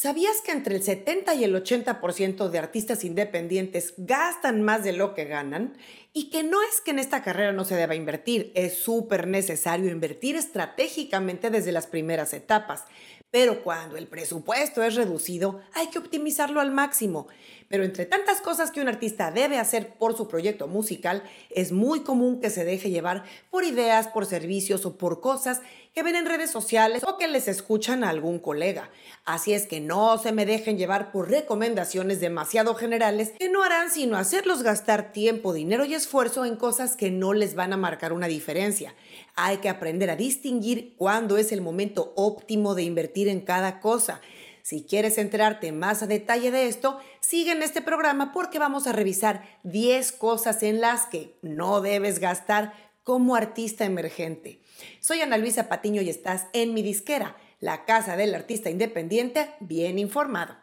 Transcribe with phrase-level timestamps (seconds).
[0.00, 5.12] ¿Sabías que entre el 70 y el 80% de artistas independientes gastan más de lo
[5.12, 5.76] que ganan?
[6.12, 9.90] Y que no es que en esta carrera no se deba invertir, es súper necesario
[9.90, 12.84] invertir estratégicamente desde las primeras etapas.
[13.32, 17.26] Pero cuando el presupuesto es reducido, hay que optimizarlo al máximo.
[17.68, 22.00] Pero entre tantas cosas que un artista debe hacer por su proyecto musical, es muy
[22.00, 25.60] común que se deje llevar por ideas, por servicios o por cosas
[25.94, 28.88] que ven en redes sociales o que les escuchan a algún colega.
[29.24, 33.90] Así es que no se me dejen llevar por recomendaciones demasiado generales que no harán
[33.90, 38.12] sino hacerlos gastar tiempo, dinero y esfuerzo en cosas que no les van a marcar
[38.12, 38.94] una diferencia.
[39.34, 44.20] Hay que aprender a distinguir cuándo es el momento óptimo de invertir en cada cosa.
[44.68, 48.92] Si quieres enterarte más a detalle de esto, sigue en este programa porque vamos a
[48.92, 54.60] revisar 10 cosas en las que no debes gastar como artista emergente.
[55.00, 59.98] Soy Ana Luisa Patiño y estás en mi disquera, la casa del artista independiente bien
[59.98, 60.54] informado.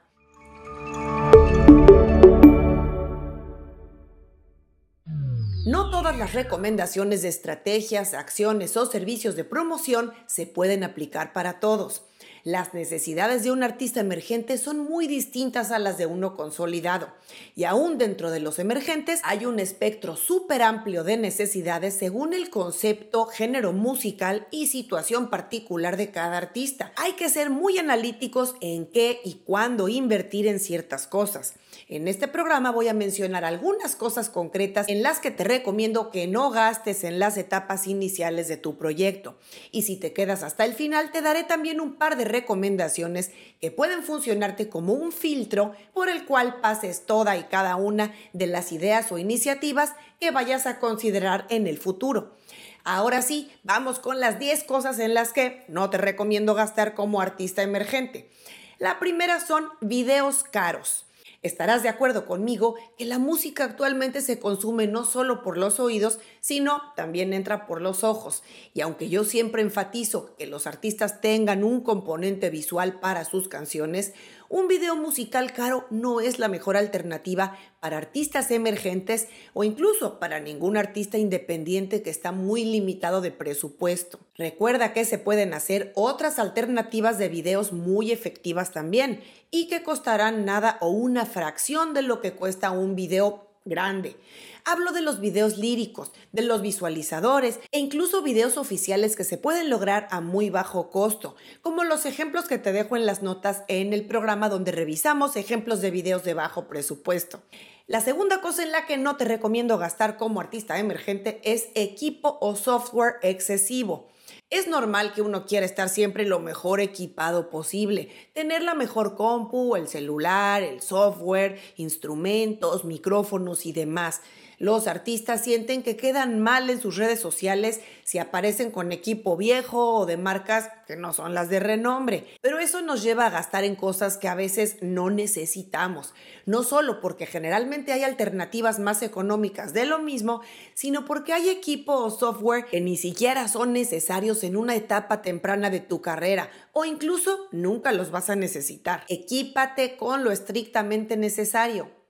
[5.65, 11.59] No todas las recomendaciones de estrategias, acciones o servicios de promoción se pueden aplicar para
[11.59, 12.03] todos.
[12.45, 17.09] Las necesidades de un artista emergente son muy distintas a las de uno consolidado.
[17.55, 22.51] Y aún dentro de los emergentes hay un espectro súper amplio de necesidades según el
[22.51, 26.93] concepto, género musical y situación particular de cada artista.
[26.97, 31.55] Hay que ser muy analíticos en qué y cuándo invertir en ciertas cosas.
[31.87, 36.27] En este programa voy a mencionar algunas cosas concretas en las que te recomiendo que
[36.27, 39.35] no gastes en las etapas iniciales de tu proyecto.
[39.71, 43.71] Y si te quedas hasta el final, te daré también un par de recomendaciones que
[43.71, 48.71] pueden funcionarte como un filtro por el cual pases toda y cada una de las
[48.71, 52.35] ideas o iniciativas que vayas a considerar en el futuro.
[52.83, 57.21] Ahora sí, vamos con las 10 cosas en las que no te recomiendo gastar como
[57.21, 58.29] artista emergente.
[58.77, 61.04] La primera son videos caros.
[61.45, 66.17] Estarás de acuerdo conmigo que la música actualmente se consume no solo por los oídos,
[66.41, 68.41] sino también entra por los ojos.
[68.73, 74.15] Y aunque yo siempre enfatizo que los artistas tengan un componente visual para sus canciones,
[74.55, 80.39] un video musical caro no es la mejor alternativa para artistas emergentes o incluso para
[80.39, 84.17] ningún artista independiente que está muy limitado de presupuesto.
[84.33, 89.21] Recuerda que se pueden hacer otras alternativas de videos muy efectivas también
[89.51, 94.15] y que costarán nada o una fracción de lo que cuesta un video grande.
[94.63, 99.69] Hablo de los videos líricos, de los visualizadores e incluso videos oficiales que se pueden
[99.69, 103.93] lograr a muy bajo costo, como los ejemplos que te dejo en las notas en
[103.93, 107.41] el programa donde revisamos ejemplos de videos de bajo presupuesto.
[107.87, 112.37] La segunda cosa en la que no te recomiendo gastar como artista emergente es equipo
[112.41, 114.07] o software excesivo.
[114.55, 119.75] Es normal que uno quiera estar siempre lo mejor equipado posible, tener la mejor compu,
[119.75, 124.21] el celular, el software, instrumentos, micrófonos y demás.
[124.57, 129.95] Los artistas sienten que quedan mal en sus redes sociales si aparecen con equipo viejo
[129.95, 132.25] o de marcas que no son las de renombre.
[132.41, 136.13] Pero eso nos lleva a gastar en cosas que a veces no necesitamos.
[136.45, 140.41] No solo porque generalmente hay alternativas más económicas de lo mismo,
[140.73, 145.69] sino porque hay equipo o software que ni siquiera son necesarios en una etapa temprana
[145.69, 149.03] de tu carrera o incluso nunca los vas a necesitar.
[149.09, 152.04] Equípate con lo estrictamente necesario.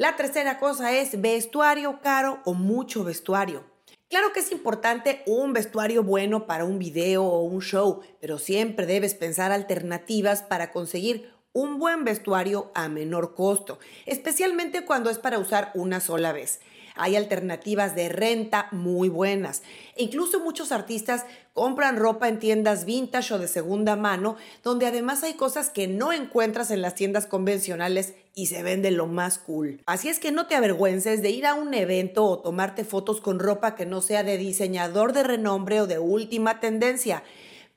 [0.00, 3.64] La tercera cosa es vestuario caro o mucho vestuario.
[4.08, 8.86] Claro que es importante un vestuario bueno para un video o un show, pero siempre
[8.86, 15.40] debes pensar alternativas para conseguir un buen vestuario a menor costo, especialmente cuando es para
[15.40, 16.60] usar una sola vez.
[16.98, 19.62] Hay alternativas de renta muy buenas.
[19.96, 25.22] E incluso muchos artistas compran ropa en tiendas vintage o de segunda mano, donde además
[25.22, 29.82] hay cosas que no encuentras en las tiendas convencionales y se venden lo más cool.
[29.86, 33.40] Así es que no te avergüences de ir a un evento o tomarte fotos con
[33.40, 37.22] ropa que no sea de diseñador de renombre o de última tendencia.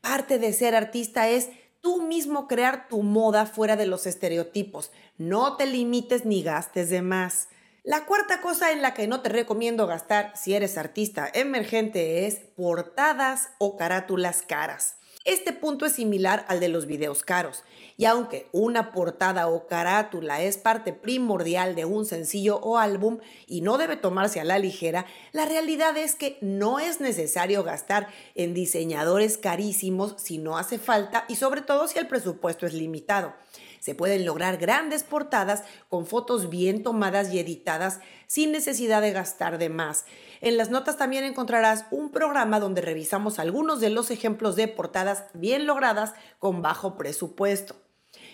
[0.01, 1.49] Parte de ser artista es
[1.81, 4.91] tú mismo crear tu moda fuera de los estereotipos.
[5.17, 7.47] No te limites ni gastes de más.
[7.83, 12.35] La cuarta cosa en la que no te recomiendo gastar si eres artista emergente es
[12.35, 14.97] portadas o carátulas caras.
[15.25, 17.63] Este punto es similar al de los videos caros,
[17.97, 23.61] y aunque una portada o carátula es parte primordial de un sencillo o álbum y
[23.61, 28.53] no debe tomarse a la ligera, la realidad es que no es necesario gastar en
[28.53, 33.33] diseñadores carísimos si no hace falta y sobre todo si el presupuesto es limitado.
[33.81, 39.57] Se pueden lograr grandes portadas con fotos bien tomadas y editadas sin necesidad de gastar
[39.57, 40.05] de más.
[40.39, 45.25] En las notas también encontrarás un programa donde revisamos algunos de los ejemplos de portadas
[45.33, 47.75] bien logradas con bajo presupuesto.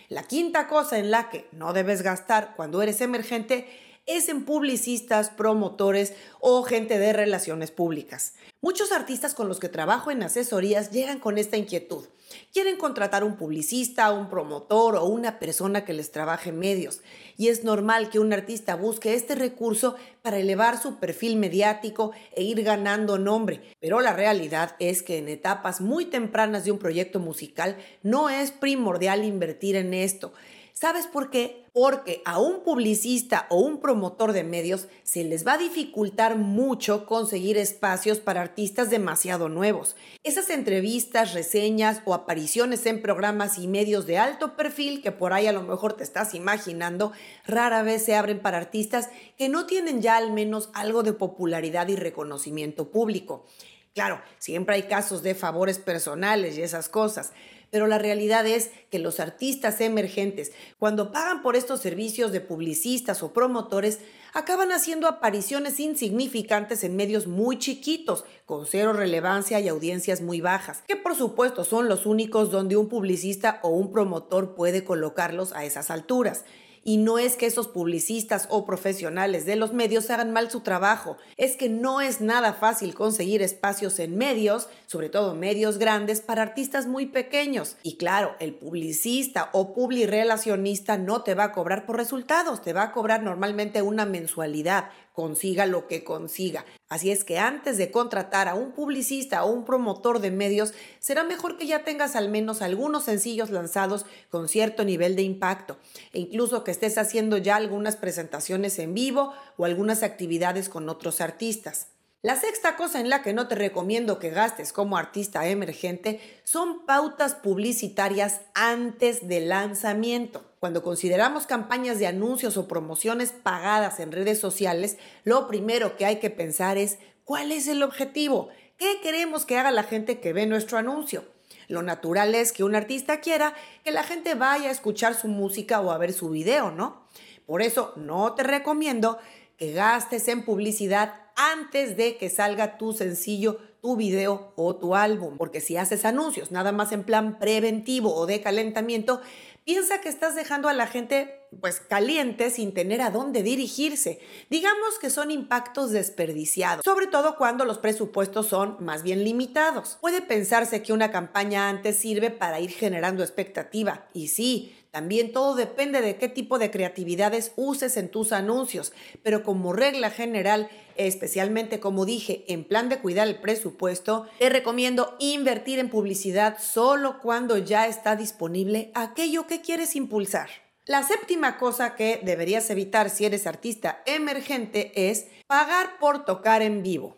[0.09, 5.29] La quinta cosa en la que no debes gastar cuando eres emergente es en publicistas,
[5.29, 8.33] promotores o gente de relaciones públicas.
[8.61, 12.05] Muchos artistas con los que trabajo en asesorías llegan con esta inquietud.
[12.51, 17.01] Quieren contratar un publicista, un promotor o una persona que les trabaje en medios.
[17.37, 22.43] Y es normal que un artista busque este recurso para elevar su perfil mediático e
[22.43, 23.61] ir ganando nombre.
[23.79, 28.51] Pero la realidad es que en etapas muy tempranas de un proyecto musical no es
[28.51, 30.33] primordial invertir en esto.
[30.79, 31.65] ¿Sabes por qué?
[31.73, 37.07] Porque a un publicista o un promotor de medios se les va a dificultar mucho
[37.07, 39.95] conseguir espacios para artistas demasiado nuevos.
[40.23, 45.47] Esas entrevistas, reseñas o apariciones en programas y medios de alto perfil que por ahí
[45.47, 47.11] a lo mejor te estás imaginando,
[47.47, 51.87] rara vez se abren para artistas que no tienen ya al menos algo de popularidad
[51.87, 53.47] y reconocimiento público.
[53.95, 57.33] Claro, siempre hay casos de favores personales y esas cosas,
[57.71, 63.23] pero la realidad es que los artistas emergentes, cuando pagan por estos servicios de publicistas
[63.23, 63.99] o promotores,
[64.33, 70.83] acaban haciendo apariciones insignificantes en medios muy chiquitos, con cero relevancia y audiencias muy bajas,
[70.87, 75.65] que por supuesto son los únicos donde un publicista o un promotor puede colocarlos a
[75.65, 76.45] esas alturas.
[76.87, 81.17] Y no es que esos publicistas o profesionales de los medios hagan mal su trabajo,
[81.35, 86.43] es que no es nada fácil conseguir espacios en medios, sobre todo medios grandes, para
[86.43, 87.75] artistas muy pequeños.
[87.83, 92.83] Y claro, el publicista o publirelacionista no te va a cobrar por resultados, te va
[92.83, 94.85] a cobrar normalmente una mensualidad
[95.17, 96.63] consiga lo que consiga.
[96.89, 101.23] Así es que antes de contratar a un publicista o un promotor de medios, será
[101.23, 105.79] mejor que ya tengas al menos algunos sencillos lanzados con cierto nivel de impacto
[106.13, 111.19] e incluso que estés haciendo ya algunas presentaciones en vivo o algunas actividades con otros
[111.19, 111.87] artistas.
[112.21, 116.85] La sexta cosa en la que no te recomiendo que gastes como artista emergente son
[116.85, 120.46] pautas publicitarias antes del lanzamiento.
[120.59, 126.15] Cuando consideramos campañas de anuncios o promociones pagadas en redes sociales, lo primero que hay
[126.17, 130.47] que pensar es cuál es el objetivo, qué queremos que haga la gente que ve
[130.47, 131.25] nuestro anuncio.
[131.67, 135.79] Lo natural es que un artista quiera que la gente vaya a escuchar su música
[135.79, 137.05] o a ver su video, ¿no?
[137.45, 139.19] Por eso no te recomiendo
[139.57, 145.37] que gastes en publicidad antes de que salga tu sencillo, tu video o tu álbum.
[145.37, 149.21] Porque si haces anuncios nada más en plan preventivo o de calentamiento,
[149.67, 154.19] piensa que estás dejando a la gente pues caliente sin tener a dónde dirigirse.
[154.49, 159.97] Digamos que son impactos desperdiciados, sobre todo cuando los presupuestos son más bien limitados.
[160.01, 165.55] Puede pensarse que una campaña antes sirve para ir generando expectativa y sí, también todo
[165.55, 171.79] depende de qué tipo de creatividades uses en tus anuncios, pero como regla general, especialmente
[171.79, 177.57] como dije, en plan de cuidar el presupuesto, te recomiendo invertir en publicidad solo cuando
[177.57, 180.49] ya está disponible aquello que quieres impulsar.
[180.87, 186.81] La séptima cosa que deberías evitar si eres artista emergente es pagar por tocar en
[186.81, 187.17] vivo.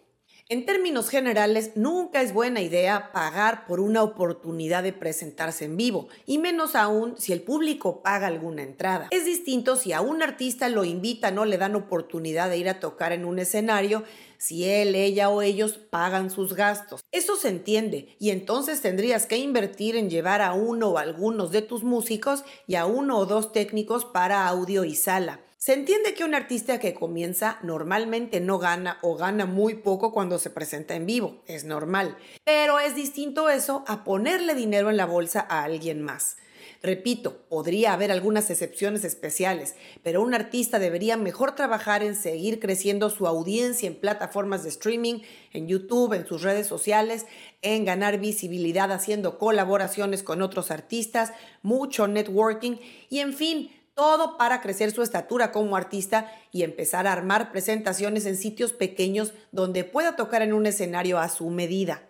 [0.51, 6.07] En términos generales, nunca es buena idea pagar por una oportunidad de presentarse en vivo,
[6.25, 9.09] y menos aún si el público paga alguna entrada.
[9.11, 12.79] Es distinto si a un artista lo invitan o le dan oportunidad de ir a
[12.79, 14.03] tocar en un escenario,
[14.39, 17.01] si él, ella o ellos pagan sus gastos.
[17.11, 21.61] Eso se entiende, y entonces tendrías que invertir en llevar a uno o algunos de
[21.61, 25.41] tus músicos y a uno o dos técnicos para audio y sala.
[25.61, 30.39] Se entiende que un artista que comienza normalmente no gana o gana muy poco cuando
[30.39, 35.05] se presenta en vivo, es normal, pero es distinto eso a ponerle dinero en la
[35.05, 36.37] bolsa a alguien más.
[36.81, 43.09] Repito, podría haber algunas excepciones especiales, pero un artista debería mejor trabajar en seguir creciendo
[43.09, 45.19] su audiencia en plataformas de streaming,
[45.51, 47.25] en YouTube, en sus redes sociales,
[47.61, 52.77] en ganar visibilidad haciendo colaboraciones con otros artistas, mucho networking
[53.09, 58.25] y en fin, todo para crecer su estatura como artista y empezar a armar presentaciones
[58.25, 62.03] en sitios pequeños donde pueda tocar en un escenario a su medida.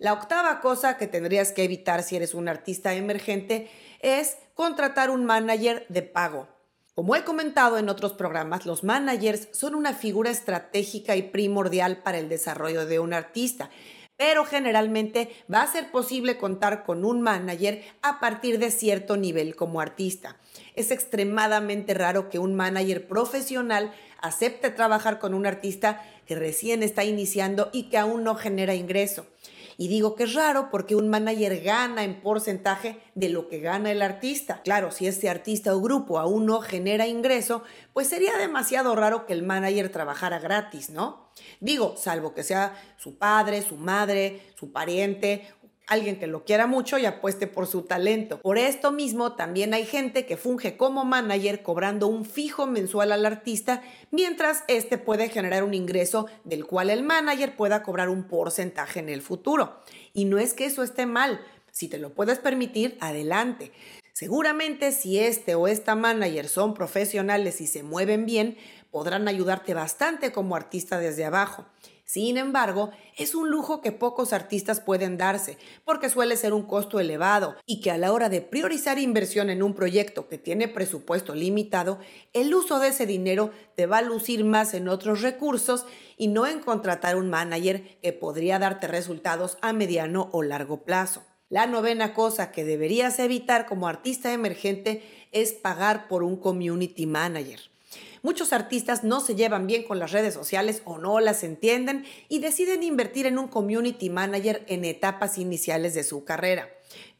[0.00, 5.24] La octava cosa que tendrías que evitar si eres un artista emergente es contratar un
[5.24, 6.48] manager de pago.
[6.96, 12.18] Como he comentado en otros programas, los managers son una figura estratégica y primordial para
[12.18, 13.70] el desarrollo de un artista
[14.16, 19.56] pero generalmente va a ser posible contar con un manager a partir de cierto nivel
[19.56, 20.36] como artista.
[20.74, 27.04] Es extremadamente raro que un manager profesional acepte trabajar con un artista que recién está
[27.04, 29.26] iniciando y que aún no genera ingreso.
[29.78, 33.90] Y digo que es raro porque un manager gana en porcentaje de lo que gana
[33.90, 34.62] el artista.
[34.62, 39.32] Claro, si este artista o grupo aún no genera ingreso, pues sería demasiado raro que
[39.32, 41.30] el manager trabajara gratis, ¿no?
[41.60, 45.46] Digo, salvo que sea su padre, su madre, su pariente,
[45.86, 48.40] alguien que lo quiera mucho y apueste por su talento.
[48.40, 53.24] Por esto mismo, también hay gente que funge como manager cobrando un fijo mensual al
[53.24, 59.00] artista, mientras este puede generar un ingreso del cual el manager pueda cobrar un porcentaje
[59.00, 59.80] en el futuro.
[60.12, 61.40] Y no es que eso esté mal,
[61.70, 63.72] si te lo puedes permitir, adelante.
[64.12, 68.56] Seguramente si este o esta manager son profesionales y se mueven bien,
[68.90, 71.66] podrán ayudarte bastante como artista desde abajo.
[72.06, 77.00] Sin embargo, es un lujo que pocos artistas pueden darse, porque suele ser un costo
[77.00, 81.34] elevado y que a la hora de priorizar inversión en un proyecto que tiene presupuesto
[81.34, 81.98] limitado,
[82.32, 85.84] el uso de ese dinero te va a lucir más en otros recursos
[86.16, 91.24] y no en contratar un manager que podría darte resultados a mediano o largo plazo.
[91.48, 97.58] La novena cosa que deberías evitar como artista emergente es pagar por un community manager.
[98.26, 102.40] Muchos artistas no se llevan bien con las redes sociales o no las entienden y
[102.40, 106.68] deciden invertir en un community manager en etapas iniciales de su carrera.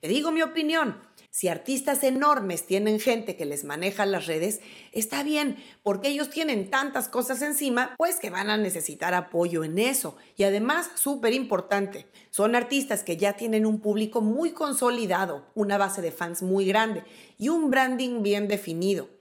[0.00, 1.00] Te digo mi opinión.
[1.30, 4.58] Si artistas enormes tienen gente que les maneja las redes,
[4.90, 9.78] está bien, porque ellos tienen tantas cosas encima, pues que van a necesitar apoyo en
[9.78, 10.16] eso.
[10.36, 16.02] Y además, súper importante, son artistas que ya tienen un público muy consolidado, una base
[16.02, 17.04] de fans muy grande
[17.38, 19.15] y un branding bien definido.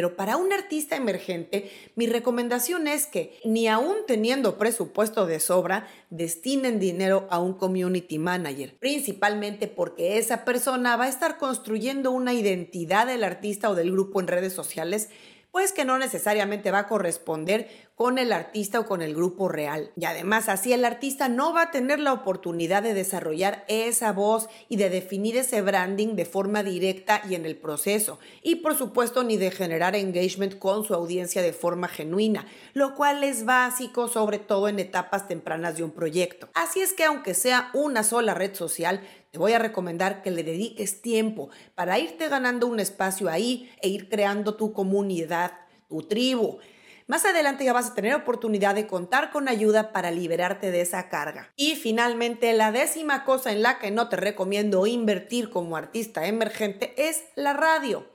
[0.00, 5.88] Pero para un artista emergente, mi recomendación es que ni aún teniendo presupuesto de sobra,
[6.08, 12.32] destinen dinero a un community manager, principalmente porque esa persona va a estar construyendo una
[12.32, 15.10] identidad del artista o del grupo en redes sociales
[15.52, 17.68] pues que no necesariamente va a corresponder
[18.00, 19.90] con el artista o con el grupo real.
[19.94, 24.48] Y además así el artista no va a tener la oportunidad de desarrollar esa voz
[24.70, 28.18] y de definir ese branding de forma directa y en el proceso.
[28.42, 33.22] Y por supuesto ni de generar engagement con su audiencia de forma genuina, lo cual
[33.22, 36.48] es básico sobre todo en etapas tempranas de un proyecto.
[36.54, 40.42] Así es que aunque sea una sola red social, te voy a recomendar que le
[40.42, 45.52] dediques tiempo para irte ganando un espacio ahí e ir creando tu comunidad,
[45.88, 46.58] tu tribu.
[47.06, 51.08] Más adelante ya vas a tener oportunidad de contar con ayuda para liberarte de esa
[51.08, 51.52] carga.
[51.56, 56.94] Y finalmente, la décima cosa en la que no te recomiendo invertir como artista emergente
[56.96, 58.06] es la radio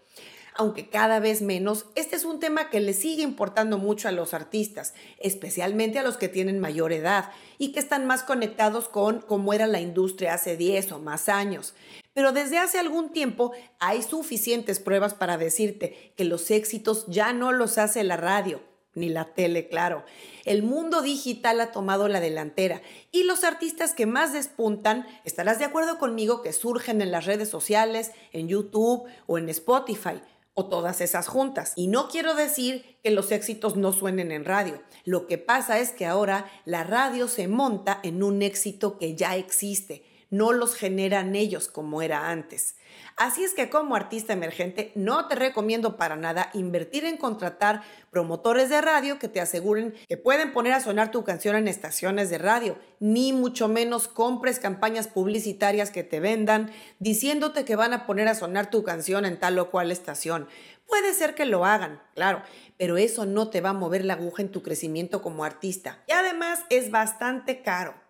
[0.57, 4.33] aunque cada vez menos, este es un tema que le sigue importando mucho a los
[4.33, 9.53] artistas, especialmente a los que tienen mayor edad y que están más conectados con cómo
[9.53, 11.73] era la industria hace 10 o más años.
[12.13, 17.51] Pero desde hace algún tiempo hay suficientes pruebas para decirte que los éxitos ya no
[17.51, 18.61] los hace la radio,
[18.93, 20.05] ni la tele, claro.
[20.45, 22.81] El mundo digital ha tomado la delantera
[23.11, 27.49] y los artistas que más despuntan, estarás de acuerdo conmigo que surgen en las redes
[27.49, 30.21] sociales, en YouTube o en Spotify
[30.55, 31.73] o todas esas juntas.
[31.75, 34.81] Y no quiero decir que los éxitos no suenen en radio.
[35.03, 39.35] Lo que pasa es que ahora la radio se monta en un éxito que ya
[39.35, 42.75] existe, no los generan ellos como era antes.
[43.17, 48.69] Así es que como artista emergente no te recomiendo para nada invertir en contratar promotores
[48.69, 52.37] de radio que te aseguren que pueden poner a sonar tu canción en estaciones de
[52.37, 58.27] radio, ni mucho menos compres campañas publicitarias que te vendan diciéndote que van a poner
[58.27, 60.47] a sonar tu canción en tal o cual estación.
[60.87, 62.43] Puede ser que lo hagan, claro,
[62.77, 66.03] pero eso no te va a mover la aguja en tu crecimiento como artista.
[66.07, 68.04] Y además es bastante caro.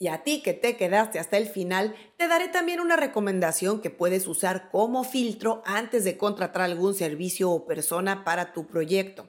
[0.00, 3.90] Y a ti que te quedaste hasta el final, te daré también una recomendación que
[3.90, 9.28] puedes usar como filtro antes de contratar algún servicio o persona para tu proyecto.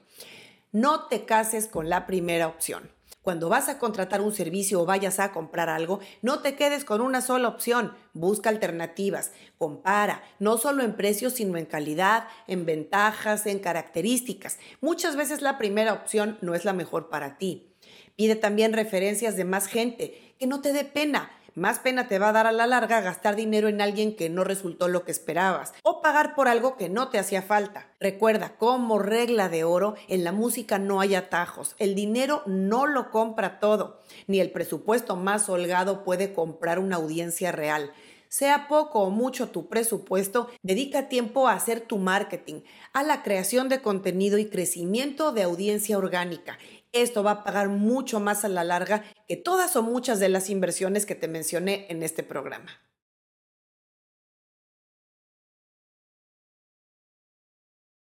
[0.70, 2.88] No te cases con la primera opción.
[3.22, 7.00] Cuando vas a contratar un servicio o vayas a comprar algo, no te quedes con
[7.00, 7.92] una sola opción.
[8.14, 14.58] Busca alternativas, compara, no solo en precios, sino en calidad, en ventajas, en características.
[14.80, 17.74] Muchas veces la primera opción no es la mejor para ti.
[18.16, 21.30] Pide también referencias de más gente, que no te dé pena.
[21.54, 24.42] Más pena te va a dar a la larga gastar dinero en alguien que no
[24.42, 27.92] resultó lo que esperabas o pagar por algo que no te hacía falta.
[28.00, 31.74] Recuerda, como regla de oro, en la música no hay atajos.
[31.78, 37.52] El dinero no lo compra todo, ni el presupuesto más holgado puede comprar una audiencia
[37.52, 37.92] real.
[38.28, 43.68] Sea poco o mucho tu presupuesto, dedica tiempo a hacer tu marketing, a la creación
[43.68, 46.56] de contenido y crecimiento de audiencia orgánica
[46.92, 50.50] esto va a pagar mucho más a la larga que todas o muchas de las
[50.50, 52.80] inversiones que te mencioné en este programa.